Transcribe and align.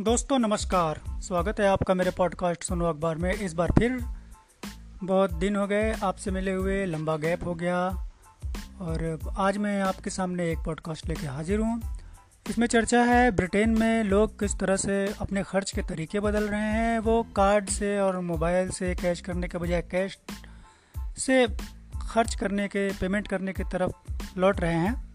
दोस्तों, 0.00 0.38
नमस्कार। 0.38 1.00
स्वागत 1.08 1.60
है 1.60 1.66
आपका 1.66 1.94
मेरे 1.94 2.10
पॉडकास्ट 2.10 2.64
सुनो 2.64 2.84
अखबार 2.84 3.16
में। 3.16 3.32
इस 3.34 3.52
बार 3.54 3.72
फिर 3.72 3.98
बहुत 5.02 5.32
दिन 5.32 5.56
हो 5.56 5.66
गए, 5.66 5.92
आपसे 5.92 6.30
मिले 6.30 6.52
हुए 6.52 6.86
लंबा 6.86 7.16
गैप 7.16 7.44
हो 7.44 7.54
गया 7.54 7.88
और 8.80 9.18
आज 9.38 9.58
मैं 9.58 9.80
आपके 9.82 10.10
सामने 10.10 10.50
एक 10.52 10.58
पॉडकास्ट 10.58 11.06
लेके 11.06 11.26
हाजिर 11.26 11.60
हूँ। 11.60 11.98
इसमें 12.50 12.66
चर्चा 12.66 13.02
है, 13.02 13.30
ब्रिटेन 13.30 13.70
में 13.70 14.04
लोग 14.04 14.38
किस 14.40 14.58
तरह 14.58 14.76
से 14.76 15.14
अपने 15.20 15.42
खर्च 15.42 15.70
के 15.70 15.82
तरीके 15.82 16.20
बदल 16.20 16.48
रहे 16.48 16.72
हैं। 16.72 16.98
वो 16.98 17.22
कार्ड 17.36 17.68
से 17.68 17.98
और 18.00 18.20
मोबाइल 18.20 18.70
से 18.70 18.94
कैश 18.94 19.20
करने 19.20 19.48
के 19.48 19.58
बजाय 19.58 19.82
कैश 19.82 20.18
से 21.18 21.46
खर्च 22.10 22.34
करने 22.34 22.68
के, 22.68 22.90
पेमेंट 22.92 23.28
करने 23.28 23.52
की 23.52 23.64
तरफ़ 23.64 23.92
लौट 24.38 24.60
रहे 24.60 24.74
हैं। 24.74 25.13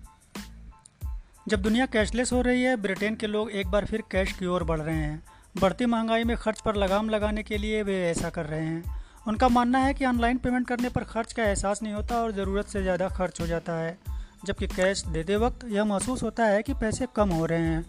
जब 1.50 1.62
दुनिया 1.62 1.86
कैशलेस 1.86 2.32
हो 2.34 2.42
रही 2.42 2.64
है, 2.64 2.76
ब्रिटेन 2.76 3.16
के 3.16 3.28
लोग 3.28 3.52
एक 3.52 3.68
बार 3.68 3.86
फिर 3.86 4.02
कैश 4.12 4.32
की 4.32 4.46
ओर 4.46 4.64
बढ़ 4.64 4.80
रहे 4.80 4.96
हैं। 4.96 5.22
बढ़ती 5.62 5.86
महँगाई 5.86 6.24
में 6.24 6.36
खर्च 6.38 6.60
पर 6.62 6.76
लगाम 6.76 7.10
लगाने 7.10 7.44
के 7.44 7.58
लिए 7.58 7.82
वे 7.84 7.96
ऐसा 8.10 8.30
कर 8.30 8.46
रहे 8.46 8.66
हैं। 8.66 8.98
उनका 9.28 9.48
मानना 9.50 9.80
है 9.80 9.94
कि 9.94 10.06
ऑनलाइन 10.06 10.38
पेमेंट 10.38 10.68
करने 10.68 10.90
पर 10.90 11.04
खर्च 11.04 11.34
का 11.34 11.44
एहसास 11.44 11.82
नहीं 11.84 11.94
होता 11.94 12.22
और 12.22 12.32
ज़रूरत 12.32 12.68
से 12.68 12.82
ज़्यादा 12.82 13.08
खर्च 13.10 13.42
हो 13.42 13.48
जाता 13.48 13.74
है, 13.74 13.98
जबकि 14.46 14.68
कैश 14.68 15.04
देते 15.08 15.36
वक्त 15.36 15.66
यह 15.68 15.86
महसूस 15.86 16.24
होता 16.24 16.46
है 16.46 16.62
कि 16.64 16.74
पैसे 16.76 17.08
कम 17.16 17.30
हो 17.30 17.46
रहे 17.46 17.60
हैं। 17.60 17.86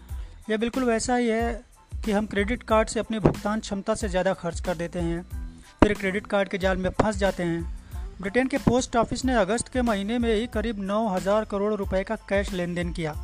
यह 0.49 0.57
बिल्कुल 0.57 0.83
वैसा 0.83 1.15
ही 1.15 1.29
है 1.29 1.53
कि 2.05 2.11
हम 2.11 2.25
क्रेडिट 2.25 2.63
कार्ड 2.63 2.87
से 2.87 2.99
अपनी 2.99 3.19
भुगतान 3.19 3.59
क्षमता 3.59 3.95
से 3.95 4.09
ज़्यादा 4.09 4.33
खर्च 4.33 4.59
कर 4.59 4.75
देते 4.75 4.99
हैं, 4.99 5.23
फिर 5.81 5.93
क्रेडिट 5.93 6.27
कार्ड 6.27 6.49
के 6.49 6.57
जाल 6.57 6.77
में 6.77 6.89
फंस 6.91 7.17
जाते 7.17 7.43
हैं। 7.43 7.63
ब्रिटेन 8.21 8.47
के 8.47 8.57
पोस्ट 8.59 8.95
ऑफ़िस 8.95 9.25
ने 9.25 9.35
अगस्त 9.35 9.67
के 9.67 9.81
महीने 9.81 10.17
में 10.19 10.33
ही 10.35 10.47
करीब 10.47 10.83
नौ 10.83 11.07
हज़ार 11.07 11.45
करोड़ 11.45 11.73
रुपए 11.73 12.03
का 12.03 12.15
कैश 12.29 12.53
लेन 12.53 12.75
देन 12.75 12.93
किया। 12.93 13.15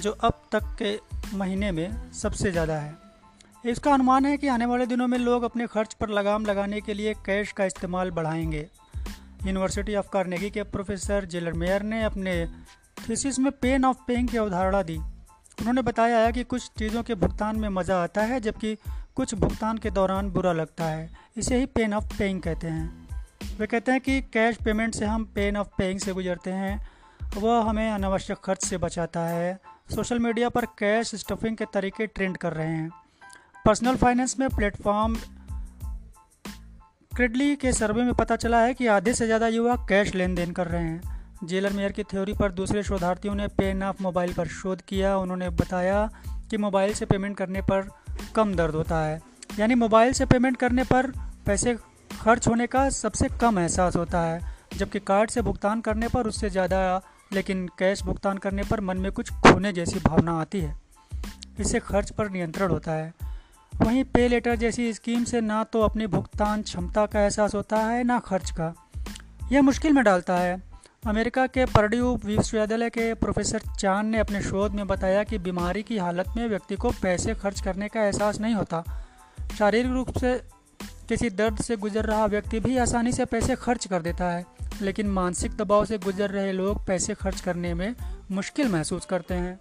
जो 0.00 0.10
अब 0.10 0.42
तक 0.52 0.76
के 0.82 1.00
महीने 1.36 1.72
में 1.72 2.12
सबसे 2.12 2.52
ज़्यादा 2.52 2.74
है। 2.74 2.94
इसका 3.64 3.94
अनुमान 3.94 4.26
है 4.26 4.36
कि 4.36 4.48
आने 4.48 4.66
वाले 4.66 4.86
दिनों 4.86 5.06
में 5.06 5.18
लोग 5.18 5.42
अपने 5.42 5.66
खर्च 5.66 5.94
पर 5.94 6.08
लगाम 6.08 6.46
लगाने 6.46 6.80
के 6.80 6.94
लिए 6.94 7.14
कैश 7.14 7.52
का 7.52 7.64
इस्तेमाल 7.64 8.10
बढ़ाएँगे। 8.10 8.68
यूनिवर्सिटी 9.46 9.94
ऑफ़ 9.94 10.08
कार्नेगी 10.12 10.50
के 10.50 10.62
प्रोफेसर 10.62 11.24
जेलर 11.24 11.52
मेयर 11.52 11.82
ने 11.82 12.04
अपने 12.04 12.48
थीसिस 13.08 13.38
में 13.38 13.52
पेन 13.52 13.84
ऑफ़ 13.84 13.96
पेइंग 14.06 14.28
की 14.28 14.36
अवधारणा 14.36 14.82
दी। 14.82 14.96
उन्होंने 15.60 15.82
बताया 15.82 16.18
है 16.18 16.32
कि 16.32 16.44
कुछ 16.44 16.70
चीज़ों 16.78 17.02
के 17.02 17.14
भुगतान 17.14 17.56
में 17.56 17.68
मज़ा 17.68 18.02
आता 18.02 18.22
है, 18.22 18.40
जबकि 18.40 18.78
कुछ 19.14 19.34
भुगतान 19.34 19.78
के 19.78 19.90
दौरान 19.90 20.30
बुरा 20.30 20.52
लगता 20.52 20.84
है। 20.84 21.10
इसे 21.36 21.58
ही 21.58 21.66
पेन 21.66 21.94
ऑफ़ 21.94 22.18
पेइंग 22.18 22.42
कहते 22.42 22.66
हैं। 22.66 23.08
वे 23.58 23.66
कहते 23.66 23.92
हैं 23.92 24.00
कि 24.00 24.20
कैश 24.20 24.56
पेमेंट 24.56 24.94
से 24.94 25.04
हम 25.04 25.24
पेन 25.24 25.56
ऑफ़ 25.56 25.68
पेइंग 25.78 26.00
से 26.00 26.12
गुजरते 26.12 26.50
हैं। 26.50 26.88
वह 27.36 27.62
हमें 27.62 27.90
अनावश्यक 27.90 28.38
खर्च 28.44 28.64
से 28.64 28.78
बचाता 28.78 29.20
है। 29.20 29.75
सोशल 29.88 30.18
मीडिया 30.18 30.48
पर 30.48 30.64
कैश 30.78 31.14
स्टफिंग 31.14 31.56
के 31.56 31.64
तरीके 31.74 32.06
ट्रेंड 32.06 32.36
कर 32.36 32.52
रहे 32.52 32.68
हैं। 32.68 32.90
पर्सनल 33.64 33.96
फाइनेंस 33.96 34.34
में 34.40 34.48
प्लेटफॉर्म 34.48 35.14
क्रेडली 37.12 37.54
के 37.56 37.72
सर्वे 37.72 38.02
में 38.02 38.12
पता 38.14 38.36
चला 38.36 38.60
है 38.60 38.74
कि 38.74 38.86
आधे 38.86 39.14
से 39.14 39.26
ज़्यादा 39.26 39.48
युवा 39.48 39.76
कैश 39.88 40.14
लेन 40.14 40.34
देन 40.34 40.52
कर 40.52 40.66
रहे 40.66 40.82
हैं। 40.82 41.46
जेलर 41.46 41.72
मेयर 41.72 41.92
की 41.92 42.02
थ्योरी 42.04 42.34
पर 42.34 42.52
दूसरे 42.52 42.82
शोधार्थियों 42.82 43.34
ने 43.34 43.48
पेन 43.48 43.82
ऑफ़ 43.82 44.02
मोबाइल 44.02 44.34
पर 44.34 44.48
शोध 44.50 44.82
किया। 44.82 45.16
उन्होंने 45.18 45.50
बताया 45.52 46.08
कि 46.50 46.56
मोबाइल 46.56 46.94
से 46.94 47.06
पेमेंट 47.06 47.36
करने 47.36 47.62
पर 47.62 47.88
कम 48.36 48.54
दर्द 48.54 48.74
होता 48.74 49.00
है। 49.00 49.20
यानी 49.58 49.74
मोबाइल 49.76 50.12
से 50.12 50.26
पेमेंट 50.26 50.56
करने 50.56 50.84
पर 50.84 51.12
पैसे 51.46 51.74
खर्च 52.20 52.48
होने 52.48 52.66
का 52.66 52.88
सबसे 52.92 53.28
कम 53.40 53.58
एहसास 53.58 53.96
होता 53.96 54.20
है, 54.22 54.40
जबकि 54.76 55.00
कार्ड 55.00 55.30
से 55.30 55.42
भुगतान 55.42 55.80
करने 55.80 56.08
पर 56.08 56.26
उससे 56.26 56.50
ज़्यादा 56.50 56.80
लेकिन 57.36 57.66
कैश 57.78 58.02
भुगतान 58.02 58.38
करने 58.38 58.62
पर 58.62 58.80
मन 58.80 58.96
में 58.96 59.12
कुछ 59.12 59.32
खोने 59.32 59.72
जैसी 59.72 59.98
भावना 59.98 60.40
आती 60.40 60.60
है। 60.60 60.80
इससे 61.58 61.80
खर्च 61.80 62.10
पर 62.10 62.30
नियंत्रण 62.30 62.70
होता 62.70 62.92
है। 62.92 63.14
वहीं 63.76 64.04
पे 64.04 64.28
लेटर 64.28 64.56
जैसी 64.56 64.92
स्कीम 64.92 65.24
से 65.24 65.40
ना 65.40 65.64
तो 65.64 65.80
अपनी 65.80 66.06
भुगतान 66.06 66.62
क्षमता 66.62 67.06
का 67.06 67.20
एहसास 67.20 67.54
होता 67.54 67.76
है, 67.76 68.04
ना 68.04 68.18
खर्च 68.18 68.50
का। 68.50 68.74
यह 69.52 69.62
मुश्किल 69.62 69.92
में 69.92 70.04
डालता 70.04 70.36
है। 70.36 70.62
अमेरिका 71.06 71.46
के 71.46 71.64
परड्यू 71.64 72.20
विश्वविद्यालय 72.24 72.90
के 72.90 73.14
प्रोफेसर 73.14 73.60
चाँद 73.78 74.06
ने 74.06 74.18
अपने 74.18 74.42
शोध 74.42 74.72
में 74.72 74.86
बताया 74.86 75.24
कि 75.24 75.38
बीमारी 75.38 75.82
की 75.82 75.98
हालत 75.98 76.24
में 76.36 76.48
व्यक्ति 76.48 76.76
को 76.76 76.90
पैसे 76.90 77.34
खर्च 77.34 77.60
करने 77.60 77.88
का 77.88 78.04
एहसास 78.04 78.40
नहीं 78.40 78.54
होता। 78.54 79.06
शारीरिक 79.58 79.92
रूप 79.92 80.18
से 80.18 80.42
किसी 81.08 81.30
दर्द 81.30 81.56
से 81.56 81.76
गुजर 81.76 82.04
रहा 82.04 82.26
व्यक्ति 82.26 82.60
भी 82.60 82.78
आसानी 82.78 83.12
से 83.12 83.24
पैसे 83.24 83.56
खर्च 83.56 83.86
कर 83.86 84.02
देता 84.02 84.30
है। 84.30 84.55
लेकिन 84.82 85.06
मानसिक 85.10 85.56
दबाव 85.56 85.84
से 85.84 85.98
गुजर 85.98 86.30
रहे 86.30 86.52
लोग 86.52 86.84
पैसे 86.86 87.14
खर्च 87.14 87.40
करने 87.40 87.72
में 87.74 87.94
मुश्किल 88.30 88.68
महसूस 88.68 89.06
करते 89.06 89.34
हैं। 89.34 89.58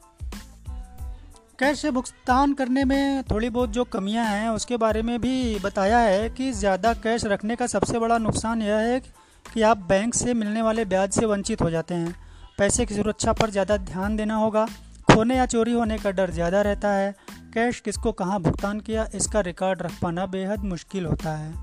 कैश 1.59 1.79
से 1.79 1.91
भुगतान 1.91 2.53
करने 2.53 2.83
में 2.83 3.23
थोड़ी 3.23 3.49
बहुत 3.49 3.69
जो 3.69 3.83
कमियाँ 3.83 4.25
हैं, 4.25 4.49
उसके 4.49 4.77
बारे 4.77 5.01
में 5.01 5.19
भी 5.21 5.59
बताया 5.59 5.99
है 5.99 6.29
कि 6.29 6.51
ज़्यादा 6.51 6.93
कैश 6.93 7.25
रखने 7.25 7.55
का 7.55 7.67
सबसे 7.67 7.99
बड़ा 7.99 8.17
नुकसान 8.17 8.61
यह 8.61 8.77
है 8.77 8.99
कि 9.45 9.61
आप 9.61 9.85
बैंक 9.89 10.13
से 10.13 10.33
मिलने 10.33 10.61
वाले 10.61 10.85
ब्याज 10.85 11.11
से 11.11 11.25
वंचित 11.25 11.61
हो 11.61 11.69
जाते 11.69 11.93
हैं। 11.93 12.15
पैसे 12.57 12.85
की 12.85 12.95
सुरक्षा 12.95 13.33
पर 13.33 13.49
ज़्यादा 13.49 13.77
ध्यान 13.77 14.15
देना 14.17 14.35
होगा। 14.35 14.65
खोने 15.07 15.35
या 15.37 15.45
चोरी 15.45 15.73
होने 15.73 15.97
का 15.97 16.11
डर 16.11 16.31
ज़्यादा 16.31 16.61
रहता 16.61 16.89
है। 16.89 17.15
कैश 17.53 17.79
किसको 17.79 18.11
कहाँ 18.11 18.39
भुगतान 18.41 18.79
किया, 18.79 19.07
इसका 19.15 19.39
रिकॉर्ड 19.41 19.81
रख 19.81 19.99
पाना 20.01 20.25
बेहद 20.25 20.63
मुश्किल 20.65 21.05
होता 21.05 21.35
है। 21.37 21.53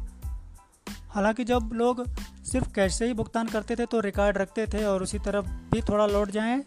हालाँकि 1.11 1.45
जब 1.45 1.71
लोग 1.73 2.05
सिर्फ़ 2.53 2.73
कैश 2.75 2.95
से 2.95 3.07
ही 3.07 3.15
भुगतान 3.15 3.49
करते 3.49 3.77
थे 3.77 3.87
तो 3.87 4.01
रिकॉर्ड 4.01 4.39
रखते 4.39 4.67
थे 4.67 4.85
और 4.85 5.03
उसी 5.03 5.19
तरफ़ 5.19 5.47
भी 5.73 5.81
थोड़ा 5.83 6.07
लौट 6.07 6.31
जाएँ 6.31 6.61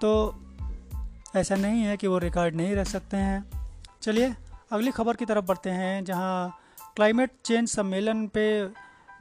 तो 0.00 0.10
ऐसा 1.36 1.56
नहीं 1.56 1.82
है 1.82 1.96
कि 1.96 2.06
वो 2.06 2.18
रिकॉर्ड 2.18 2.54
नहीं 2.54 2.74
रख 2.76 2.86
सकते 2.86 3.16
हैं। 3.16 3.44
चलिए, 4.02 4.34
अगली 4.72 4.90
खबर 4.90 5.16
की 5.16 5.24
तरफ़ 5.24 5.44
बढ़ते 5.44 5.70
हैं, 5.70 6.04
जहाँ 6.04 6.58
क्लाइमेट 6.96 7.30
चेंज 7.44 7.68
सम्मेलन 7.68 8.26
पे 8.26 8.46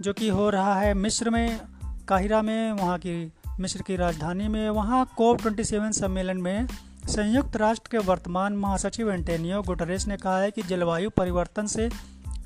जो 0.01 0.13
कि 0.13 0.29
हो 0.29 0.50
रहा 0.50 0.79
है 0.79 0.94
मिस्र 0.94 1.29
में, 1.29 1.59
काहिरा 2.07 2.41
में, 2.41 2.72
वहाँ 2.72 2.97
की, 2.97 3.31
मिस्र 3.59 3.81
की 3.81 3.95
राजधानी 3.95 4.47
में, 4.47 4.69
वहाँ 4.69 5.06
कोप 5.17 5.41
ट्वेंटी 5.41 5.63
सेवन 5.63 5.91
सम्मेलन 5.91 6.38
में 6.38 6.67
संयुक्त 7.07 7.56
राष्ट्र 7.56 7.89
के 7.91 7.97
वर्तमान 7.97 8.53
महासचिव 8.53 9.11
एंटेनियो 9.11 9.61
गुटरेस 9.61 10.07
ने 10.07 10.17
कहा 10.17 10.39
है 10.39 10.51
कि 10.51 10.61
जलवायु 10.61 11.09
परिवर्तन 11.09 11.67
से 11.67 11.89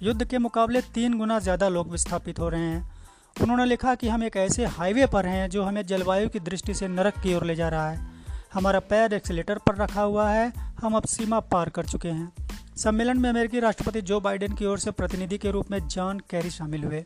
युद्ध 0.02 0.24
के 0.26 0.38
मुकाबले 0.38 0.81
तीन 0.81 1.18
गुना 1.18 1.40
ज़्यादा 1.40 1.70
लोग 1.70 1.92
विस्थापित 1.92 2.40
हो 2.40 2.50
रहे 2.50 2.62
हैं। 2.62 3.00
उन्होंने 3.42 3.66
लिखा 3.66 3.96
कि 3.96 4.09
हम 4.09 4.24
एक 4.24 4.38
ऐसे 4.38 4.66
हाईवे 4.66 5.06
पर 5.06 5.25
हैं 5.25 5.50
जो 5.50 5.64
हमें 5.64 5.86
जलवायु 5.86 6.30
की 6.30 6.40
दृष्टि 6.40 6.74
से 6.74 6.88
नरक 6.88 7.14
की 7.14 7.36
ओर 7.36 7.46
ले 7.46 7.56
जा 7.56 7.69
रहा 7.69 7.90
है। 7.90 8.12
हमारा 8.53 8.80
पैर 8.80 9.14
एक्सीटर 9.14 9.58
पर 9.58 9.75
रखा 9.75 10.02
हुआ 10.02 10.30
है। 10.31 10.53
हम 10.58 10.96
अब 10.96 11.06
सीमा 11.06 11.40
पार 11.40 11.69
कर 11.69 11.86
चुके 11.86 12.08
हैं। 12.08 12.34
सम्मेलन 12.78 13.19
में 13.19 13.30
अमेरिकी 13.30 13.59
राष्ट्रपति 13.59 14.02
जो 14.02 14.19
बाइडेन 14.19 14.53
की 14.53 14.66
ओर 14.66 14.80
से 14.80 14.92
प्रतिनिधि 14.92 15.38
के 15.38 15.52
रूप 15.52 15.72
में 15.72 15.88
जॉन 15.88 16.19
कैरी 16.19 16.50
शामिल 16.50 16.84
हुए। 16.84 17.03